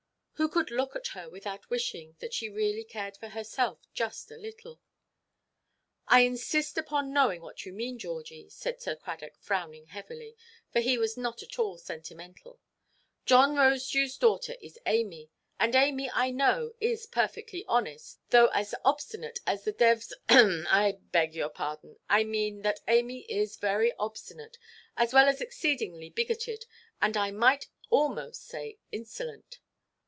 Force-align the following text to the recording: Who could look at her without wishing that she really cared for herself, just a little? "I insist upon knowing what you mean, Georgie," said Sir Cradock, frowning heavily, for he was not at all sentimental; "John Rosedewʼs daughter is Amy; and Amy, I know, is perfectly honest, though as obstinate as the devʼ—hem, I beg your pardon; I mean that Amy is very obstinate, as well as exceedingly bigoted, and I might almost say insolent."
Who 0.35 0.49
could 0.49 0.71
look 0.71 0.95
at 0.95 1.09
her 1.09 1.29
without 1.29 1.69
wishing 1.69 2.15
that 2.17 2.33
she 2.33 2.49
really 2.49 2.83
cared 2.83 3.15
for 3.15 3.27
herself, 3.29 3.85
just 3.93 4.31
a 4.31 4.37
little? 4.37 4.79
"I 6.07 6.21
insist 6.21 6.79
upon 6.79 7.13
knowing 7.13 7.41
what 7.43 7.63
you 7.63 7.71
mean, 7.71 7.99
Georgie," 7.99 8.49
said 8.49 8.81
Sir 8.81 8.95
Cradock, 8.95 9.37
frowning 9.37 9.85
heavily, 9.85 10.35
for 10.73 10.79
he 10.79 10.97
was 10.97 11.15
not 11.15 11.43
at 11.43 11.59
all 11.59 11.77
sentimental; 11.77 12.59
"John 13.23 13.53
Rosedewʼs 13.53 14.17
daughter 14.17 14.55
is 14.59 14.79
Amy; 14.87 15.29
and 15.59 15.75
Amy, 15.75 16.09
I 16.11 16.31
know, 16.31 16.73
is 16.81 17.05
perfectly 17.05 17.63
honest, 17.67 18.19
though 18.31 18.47
as 18.47 18.73
obstinate 18.83 19.41
as 19.45 19.63
the 19.63 19.73
devʼ—hem, 19.73 20.65
I 20.71 20.93
beg 21.11 21.35
your 21.35 21.49
pardon; 21.49 21.97
I 22.09 22.23
mean 22.23 22.63
that 22.63 22.79
Amy 22.87 23.27
is 23.31 23.57
very 23.57 23.93
obstinate, 23.97 24.57
as 24.97 25.13
well 25.13 25.29
as 25.29 25.39
exceedingly 25.39 26.09
bigoted, 26.09 26.65
and 26.99 27.15
I 27.15 27.29
might 27.29 27.67
almost 27.91 28.41
say 28.43 28.79
insolent." 28.91 29.59